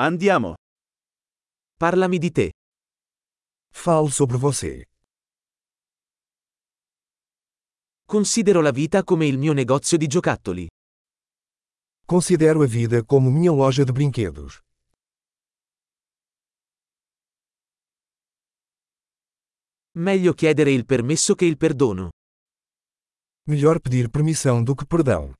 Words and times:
Andiamo. 0.00 0.54
Parlami 1.76 2.18
di 2.18 2.30
te. 2.30 2.52
Fale 3.68 4.08
sobre 4.10 4.36
você. 4.38 4.84
Considero 8.04 8.60
la 8.60 8.70
vita 8.70 9.02
come 9.02 9.26
il 9.26 9.38
mio 9.38 9.52
negozio 9.52 9.98
di 9.98 10.06
giocattoli. 10.06 10.68
Considero 12.06 12.62
a 12.62 12.66
vida 12.66 13.02
como 13.04 13.28
minha 13.28 13.50
loja 13.50 13.82
de 13.82 13.90
brinquedos. 13.90 14.60
Meglio 19.96 20.32
chiedere 20.32 20.70
il 20.70 20.84
permesso 20.84 21.34
che 21.34 21.44
il 21.44 21.56
perdono. 21.56 22.10
Melhor 23.48 23.80
pedir 23.80 24.08
permissão 24.10 24.62
do 24.62 24.76
que 24.76 24.86
perdão. 24.86 25.34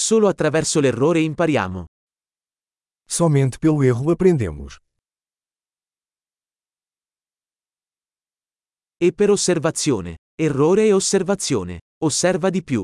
Solo 0.00 0.28
attraverso 0.28 0.80
l'errore 0.80 1.20
impariamo. 1.20 1.84
Somente 3.06 3.58
pelo 3.58 3.82
erro 3.82 4.10
aprendemos. 4.10 4.78
E 8.96 9.12
per 9.12 9.28
osservazione. 9.28 10.16
Errore 10.34 10.86
e 10.86 10.94
osservazione. 10.94 11.80
Osserva 12.02 12.48
di 12.48 12.62
più. 12.62 12.82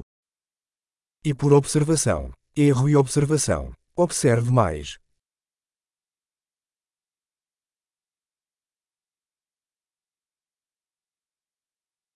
E 1.24 1.34
por 1.34 1.54
observação. 1.54 2.32
Erro 2.54 2.86
e 2.86 2.94
observação. 2.94 3.72
Observe 3.94 4.50
mais. 4.50 4.98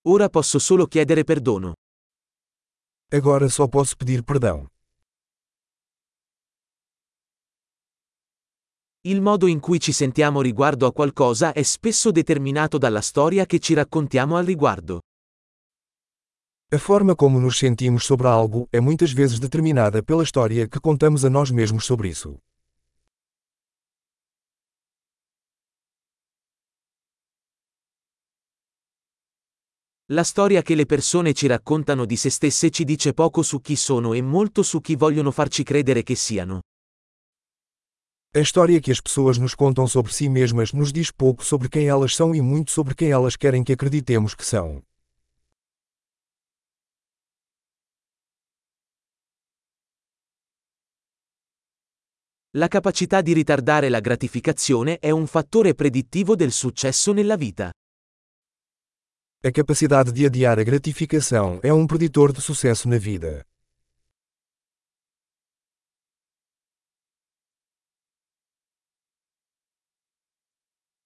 Ora 0.03 0.29
posso 0.29 0.59
solo 0.59 0.87
chiedere 0.87 1.25
perdono. 1.25 1.73
Agora 3.11 3.49
só 3.49 3.67
posso 3.67 3.97
pedir 3.97 4.23
perdão. 4.23 4.69
Il 9.05 9.23
modo 9.23 9.47
in 9.47 9.61
cui 9.61 9.81
ci 9.81 9.93
sentiamo 9.93 10.43
riguardo 10.43 10.85
a 10.85 10.93
qualcosa 10.93 11.55
è 11.55 11.63
spesso 11.63 12.11
determinato 12.11 12.77
dalla 12.77 13.01
storia 13.01 13.47
che 13.47 13.59
ci 13.59 13.73
raccontiamo 13.73 14.37
al 14.37 14.45
riguardo. 14.45 15.01
A 16.69 16.77
forma 16.77 17.15
como 17.15 17.39
nos 17.39 17.57
sentimos 17.57 18.05
sobre 18.05 18.29
algo 18.29 18.69
é 18.71 18.79
muitas 18.79 19.13
vezes 19.13 19.39
determinada 19.39 20.03
pela 20.03 20.23
história 20.23 20.69
que 20.69 20.79
contamos 20.79 21.25
a 21.25 21.31
nós 21.31 21.51
mesmos 21.51 21.87
sobre 21.87 22.09
isso. 22.09 22.37
La 30.13 30.25
storia 30.25 30.61
che 30.61 30.75
le 30.75 30.85
persone 30.85 31.33
ci 31.33 31.47
raccontano 31.47 32.05
di 32.05 32.17
se 32.17 32.29
stesse 32.29 32.69
ci 32.69 32.85
dice 32.85 33.15
poco 33.15 33.41
su 33.41 33.63
chi 33.63 33.77
sono 33.77 34.13
e 34.13 34.21
molto 34.21 34.63
su 34.63 34.83
chi 34.83 34.95
vogliono 34.95 35.31
farci 35.31 35.63
credere 35.63 36.03
che 36.03 36.15
siano. 36.15 36.61
A 38.33 38.39
história 38.39 38.81
que 38.81 38.93
as 38.93 39.01
pessoas 39.01 39.39
nos 39.39 39.57
contam 39.57 39.89
sobre 39.89 40.13
si 40.13 40.29
mesmas 40.29 40.73
nos 40.73 40.93
diz 40.93 41.11
pouco 41.11 41.45
sobre 41.45 41.69
quem 41.69 41.89
elas 41.89 42.15
são 42.15 42.33
e 42.33 42.41
muito 42.41 42.71
sobre 42.71 42.95
quem 42.95 43.11
elas 43.11 43.35
querem 43.35 43.65
que 43.65 43.73
acreditemos 43.73 44.37
que 44.37 44.47
são. 44.47 44.81
La 52.53 52.69
capacità 52.69 53.21
di 53.21 53.33
ritardare 53.33 53.89
la 53.89 53.99
gratificazione 53.99 55.01
è 55.01 55.11
un 55.11 55.27
fattore 55.27 55.75
predittivo 55.75 56.37
del 56.37 56.53
successo 56.53 57.13
nella 57.13 57.37
vita. 57.37 57.73
A 59.43 59.51
capacidade 59.51 60.13
de 60.13 60.27
adiar 60.27 60.61
a 60.61 60.63
gratificação 60.63 61.59
é 61.65 61.73
um 61.73 61.85
preditor 61.85 62.33
de 62.33 62.41
sucesso 62.41 62.89
na 62.89 62.99
vida. 62.99 63.45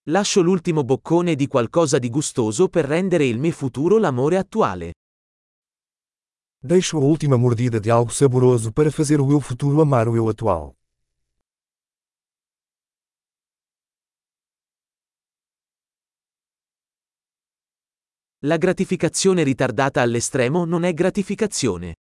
Lascio 0.08 0.42
l'ultimo 0.42 0.84
boccone 0.84 1.34
di 1.34 1.46
qualcosa 1.46 1.98
di 1.98 2.10
gustoso 2.10 2.68
per 2.68 2.84
rendere 2.84 3.24
il 3.24 3.38
mio 3.38 3.52
futuro 3.52 3.96
l'amore 3.96 4.36
attuale. 4.36 4.92
Deixo 6.58 6.98
a 6.98 7.00
última 7.00 7.36
mordida 7.36 7.78
de 7.78 7.90
algo 7.90 8.10
saboroso 8.10 8.70
para 8.70 8.90
fazer 8.90 9.18
o 9.18 9.30
eu 9.30 9.40
futuro 9.40 9.80
amar 9.80 10.06
o 10.06 10.14
eu 10.14 10.28
atual. 10.28 10.76
La 18.40 18.58
gratificazione 18.58 19.42
ritardata 19.42 20.02
all'estremo 20.02 20.66
non 20.66 20.84
è 20.84 20.92
gratificazione. 20.92 21.94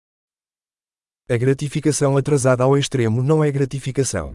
A 1.28 1.36
gratificação 1.36 2.16
atrasada 2.16 2.64
ao 2.64 2.76
extremo 2.76 3.22
não 3.22 3.44
é 3.44 3.52
gratificação. 3.52 4.34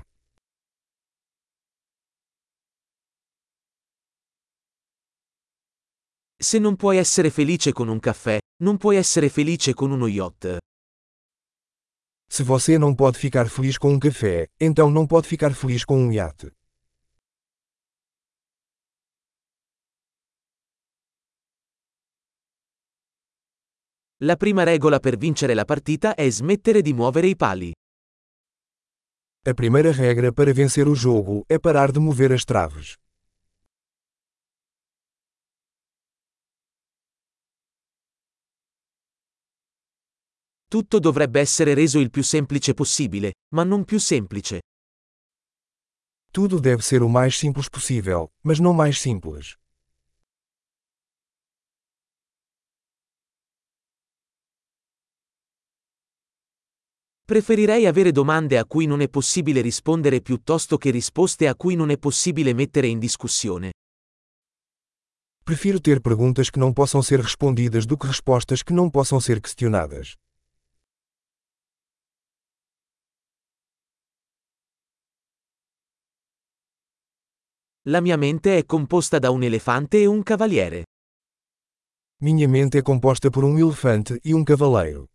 Se 6.50 6.60
non 6.60 6.78
puoi 6.78 6.96
essere 6.96 7.30
felice 7.30 7.74
con 7.74 7.90
un 7.90 8.00
caffè, 8.00 8.38
non 8.64 8.78
puoi 8.78 8.96
essere 8.96 9.28
felice 9.28 9.74
con 9.74 9.92
uno 9.92 10.08
yacht. 10.08 10.60
Se 12.26 12.42
você 12.42 12.78
não 12.78 12.96
pode 12.96 13.18
ficar 13.18 13.50
feliz 13.50 13.78
com 13.78 13.92
um 13.92 14.00
café, 14.00 14.48
então 14.58 14.90
não 14.90 15.06
pode 15.06 15.28
ficar 15.28 15.54
feliz 15.54 15.84
com 15.84 15.98
um 15.98 16.10
iate. 16.10 16.50
La 24.22 24.38
prima 24.38 24.64
regola 24.64 25.00
per 25.00 25.18
vincere 25.18 25.54
la 25.54 25.66
partita 25.66 26.16
è 26.16 26.30
smettere 26.30 26.82
di 26.82 26.94
muovere 26.94 27.28
i 27.28 27.36
pali. 27.36 27.74
A 29.44 29.54
primeira 29.54 29.92
regra 29.92 30.32
para 30.32 30.54
vencer 30.54 30.88
o 30.88 30.96
jogo 30.96 31.44
é 31.50 31.60
parar 31.60 31.92
de 31.92 32.00
mover 32.00 32.32
as 32.32 32.46
traves. 32.46 32.96
Tutto 40.70 41.00
dovrebbe 41.00 41.40
essere 41.40 41.74
reso 41.74 41.98
il 41.98 42.10
più 42.10 42.22
semplice 42.24 42.74
possibile, 42.74 43.36
ma 43.56 43.64
non 43.64 43.86
più 43.86 44.00
semplice. 44.00 44.60
Tudo 46.30 46.60
deve 46.60 46.82
ser 46.82 47.02
o 47.02 47.08
mais 47.08 47.38
simples 47.38 47.70
possível, 47.70 48.28
mas 48.44 48.60
não 48.60 48.74
mais 48.74 49.00
simples. 49.00 49.56
Preferirei 57.24 57.86
avere 57.86 58.12
domande 58.12 58.58
a 58.58 58.66
cui 58.66 58.86
non 58.88 59.00
è 59.00 59.08
possibile 59.08 59.62
rispondere 59.62 60.20
piuttosto 60.22 60.78
che 60.78 60.92
risposte 60.92 61.48
a 61.48 61.56
cui 61.56 61.76
non 61.76 61.92
è 61.92 61.98
possibile 61.98 62.54
mettere 62.54 62.88
in 62.88 63.00
discussione. 63.00 63.72
Prefiro 65.46 65.80
ter 65.80 66.02
perguntas 66.02 66.50
que 66.50 66.60
não 66.60 66.74
possam 66.74 67.02
ser 67.02 67.22
respondidas 67.22 67.86
do 67.86 67.98
que 67.98 68.06
respostas 68.06 68.62
que 68.62 68.74
não 68.74 68.90
possam 68.90 69.22
ser 69.22 69.40
questionadas. 69.40 70.16
La 77.90 78.02
mia 78.02 78.18
mente 78.18 78.58
è 78.58 78.66
composta 78.66 79.18
da 79.18 79.30
un 79.30 79.44
elefante 79.44 80.02
e 80.02 80.06
un 80.06 80.22
cavaliere. 80.22 80.84
Minha 82.22 82.46
mente 82.50 82.80
é 82.80 82.82
composta 82.82 83.30
por 83.30 83.46
um 83.46 83.58
elefante 83.58 84.20
e 84.26 84.34
um 84.34 84.44
cavaleiro. 84.44 85.08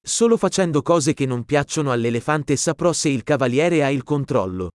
Solo 0.00 0.38
facendo 0.38 0.80
cose 0.80 1.12
che 1.12 1.26
non 1.26 1.44
piacciono 1.44 1.92
all'elefante 1.92 2.56
saprò 2.56 2.94
se 2.94 3.10
il 3.10 3.24
cavaliere 3.24 3.84
ha 3.84 3.90
il 3.90 4.02
controllo. 4.02 4.70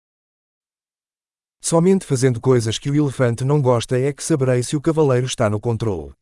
Somente 1.61 2.03
fazendo 2.03 2.39
coisas 2.39 2.79
que 2.79 2.89
o 2.89 2.95
elefante 2.95 3.45
não 3.45 3.61
gosta 3.61 3.95
é 3.95 4.11
que 4.11 4.23
saberei 4.23 4.63
se 4.63 4.75
o 4.75 4.81
cavaleiro 4.81 5.27
está 5.27 5.47
no 5.47 5.59
controle. 5.59 6.18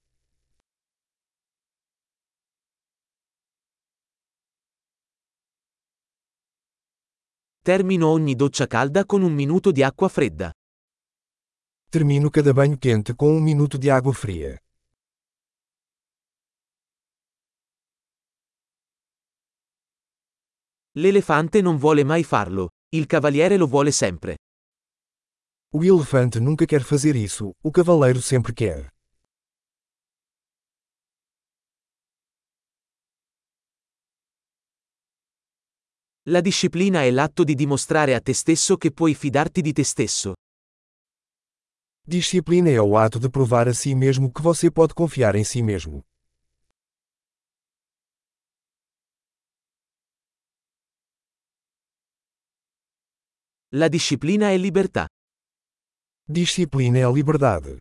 Termino 7.68 8.08
ogni 8.08 8.34
doccia 8.34 8.66
calda 8.66 9.04
con 9.04 9.24
un 9.24 9.34
minuto 9.34 9.74
di 9.74 9.84
acqua 9.84 10.08
fredda. 10.08 10.54
Termino 11.90 12.30
cada 12.30 12.54
banho 12.54 12.78
quente 12.78 13.14
com 13.14 13.36
um 13.36 13.42
minuto 13.42 13.78
de 13.78 13.90
água 13.90 14.14
fria. 14.14 14.58
L'elefante 20.94 21.60
non 21.60 21.76
vuole 21.76 22.06
mai 22.06 22.24
farlo, 22.24 22.70
il 22.96 23.06
cavaliere 23.06 23.58
lo 23.58 23.68
vuole 23.68 23.92
sempre. 23.92 24.38
O 25.74 25.84
elefante 25.84 26.40
nunca 26.40 26.66
quer 26.66 26.84
fazer 26.84 27.18
isso, 27.18 27.52
o 27.62 27.70
cavaleiro 27.70 28.22
sempre 28.22 28.54
quer. 28.54 28.97
La 36.30 36.42
disciplina 36.42 37.04
è 37.04 37.10
l'atto 37.10 37.46
di 37.46 37.56
dimostrare 37.56 38.14
a 38.14 38.20
te 38.20 38.34
stesso 38.34 38.76
che 38.76 38.92
puoi 38.92 39.16
fidarti 39.16 39.62
di 39.62 39.72
te 39.72 39.86
stesso. 39.86 40.34
Disciplina 42.02 42.70
é 42.70 42.82
o 42.82 42.98
ato 42.98 43.18
de 43.18 43.30
provar 43.30 43.70
a 43.70 43.74
si 43.74 43.96
mesmo 43.96 44.30
que 44.30 44.42
você 44.42 44.70
pode 44.70 44.94
confiar 44.94 45.36
em 45.36 45.46
si 45.46 45.62
mesmo. 45.62 46.04
La 53.70 53.88
disciplina 53.88 54.50
è 54.50 54.58
libertà. 54.58 55.08
Disciplina 56.26 56.98
é 56.98 57.10
liberdade. 57.10 57.78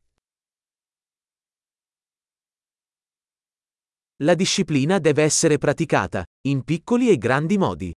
La 4.23 4.35
disciplina 4.35 5.01
deve 5.01 5.25
essere 5.25 5.59
praticata, 5.59 6.25
in 6.43 6.63
piccoli 6.63 7.11
e 7.11 7.19
grandi 7.19 7.59
modi. 7.59 7.93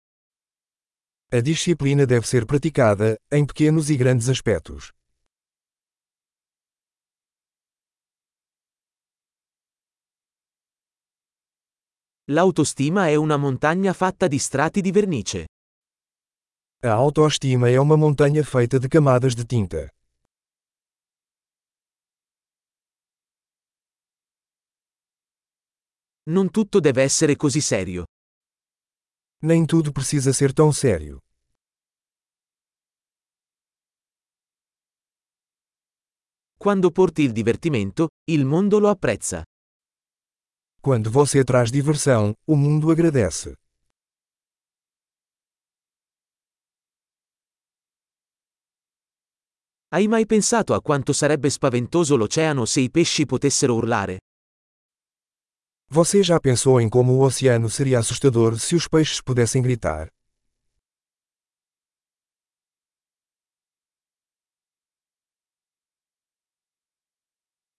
A 1.31 1.43
disciplina 1.43 2.07
deve 2.07 2.27
ser 2.27 2.47
praticada, 2.47 3.19
em 3.31 3.45
pequenos 3.45 3.91
e 3.91 3.97
grandes 3.97 4.31
aspectos. 4.31 4.93
L'autostima 12.31 13.09
è 13.09 13.15
una 13.15 13.37
montagna 13.37 13.93
fatta 13.93 14.27
di 14.27 14.39
strati 14.39 14.81
di 14.81 14.91
vernice. 14.91 15.49
A 16.83 16.93
autoestima 16.93 17.69
é 17.69 17.79
uma 17.79 17.99
montanha 17.99 18.43
feita 18.43 18.79
de 18.79 18.89
camadas 18.89 19.35
de 19.35 19.45
tinta. 19.45 19.91
Non 26.31 26.51
tutto 26.51 26.81
deve 26.81 27.03
essere 27.03 27.37
così 27.37 27.61
serio. 27.61 28.05
Nem 29.41 29.65
tudo 29.65 29.93
precisa 29.93 30.33
ser 30.33 30.53
tão 30.53 30.73
sério. 30.73 31.21
Quando 36.59 36.91
porti 36.91 37.23
il 37.23 37.33
divertimento, 37.33 38.09
il 38.29 38.45
mondo 38.45 38.81
lo 38.81 38.89
apprezza. 38.89 39.45
Quando 40.81 41.09
você 41.09 41.45
traz 41.45 41.71
diversão, 41.71 42.35
o 42.49 42.57
mundo 42.57 42.91
agradece. 42.91 43.55
Hai 49.91 50.09
mai 50.09 50.27
pensato 50.27 50.75
a 50.75 50.83
quanto 50.83 51.13
sarebbe 51.13 51.49
spaventoso 51.49 52.17
l'oceano 52.17 52.65
se 52.65 52.81
i 52.81 52.91
pesci 52.91 53.25
potessero 53.25 53.75
urlare? 53.75 54.19
Você 55.91 56.23
já 56.23 56.39
pensou 56.39 56.83
em 56.83 56.87
como 56.87 57.15
o 57.15 57.23
oceano 57.23 57.71
seria 57.71 57.99
assustador 57.99 58.59
se 58.59 58.77
os 58.77 58.87
peixes 58.87 59.23
pudessem 59.23 59.63
gritar? 59.63 60.09